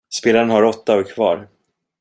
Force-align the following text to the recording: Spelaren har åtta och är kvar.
Spelaren 0.09 0.49
har 0.49 0.63
åtta 0.63 0.93
och 0.95 0.99
är 0.99 1.03
kvar. 1.03 1.47